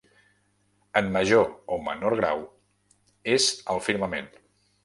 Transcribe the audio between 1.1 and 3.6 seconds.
major o menor grau, és